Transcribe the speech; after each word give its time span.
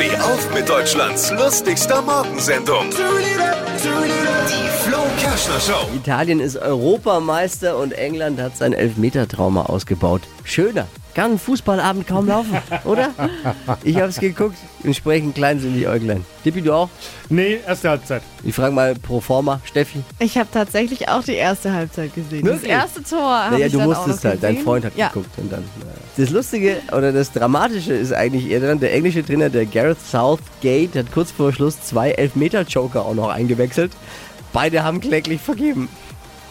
Steh 0.00 0.16
auf 0.16 0.54
mit 0.54 0.66
Deutschlands 0.66 1.30
lustigster 1.30 2.00
Morgensendung. 2.00 2.88
Die 2.88 4.88
Flo 4.88 5.02
Kerschner 5.18 5.60
Show. 5.60 5.94
Italien 5.94 6.40
ist 6.40 6.56
Europameister 6.56 7.76
und 7.76 7.92
England 7.92 8.40
hat 8.40 8.56
sein 8.56 8.72
Elfmetertrauma 8.72 9.66
ausgebaut. 9.66 10.22
Schöner. 10.42 10.86
Kann 11.14 11.32
ein 11.32 11.38
Fußballabend 11.38 12.06
kaum 12.06 12.28
laufen, 12.28 12.56
oder? 12.84 13.10
Ich 13.82 13.96
hab's 13.96 14.18
geguckt. 14.20 14.56
Entsprechend 14.84 15.34
klein 15.34 15.58
sind 15.58 15.74
die 15.74 15.86
Äuglein. 15.86 16.24
Dippi, 16.44 16.62
du 16.62 16.72
auch? 16.72 16.88
Nee, 17.28 17.58
erste 17.66 17.90
Halbzeit. 17.90 18.22
Ich 18.44 18.54
frage 18.54 18.72
mal 18.74 18.94
pro 18.94 19.20
forma, 19.20 19.60
Steffi. 19.64 20.02
Ich 20.20 20.38
habe 20.38 20.48
tatsächlich 20.52 21.08
auch 21.08 21.22
die 21.22 21.34
erste 21.34 21.72
Halbzeit 21.72 22.14
gesehen. 22.14 22.44
Wirklich? 22.44 22.70
Das 22.70 22.82
erste 22.94 23.02
Tor 23.02 23.20
habe 23.20 23.54
Naja, 23.54 23.66
ich 23.66 23.72
du 23.72 23.78
dann 23.78 23.88
auch 23.88 23.92
noch 23.92 24.06
musstest 24.06 24.24
halt. 24.24 24.42
Dein 24.42 24.54
gesehen. 24.54 24.64
Freund 24.64 24.84
hat 24.84 24.96
ja. 24.96 25.08
geguckt 25.08 25.30
und 25.36 25.52
dann. 25.52 25.64
naja. 25.80 25.92
Das 26.16 26.30
Lustige 26.30 26.76
oder 26.96 27.12
das 27.12 27.32
Dramatische 27.32 27.92
ist 27.94 28.12
eigentlich 28.12 28.48
eher 28.48 28.60
dann, 28.60 28.78
der 28.78 28.92
englische 28.94 29.24
Trainer, 29.24 29.50
der 29.50 29.66
Gareth 29.66 30.00
Southgate, 30.00 30.96
hat 30.96 31.12
kurz 31.12 31.30
vor 31.30 31.52
Schluss 31.52 31.80
zwei 31.82 32.12
Elfmeter-Joker 32.12 33.04
auch 33.04 33.14
noch 33.14 33.28
eingewechselt. 33.30 33.92
Beide 34.52 34.82
haben 34.82 35.00
kläglich 35.00 35.40
vergeben. 35.40 35.88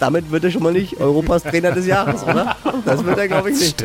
Damit 0.00 0.30
wird 0.30 0.44
er 0.44 0.50
schon 0.50 0.62
mal 0.62 0.72
nicht 0.72 1.00
Europas 1.00 1.42
Trainer 1.42 1.72
des 1.72 1.86
Jahres, 1.86 2.22
oder? 2.22 2.56
Das 2.84 3.04
wird 3.04 3.18
er, 3.18 3.28
glaube 3.28 3.50
ich, 3.50 3.58
nicht. 3.58 3.84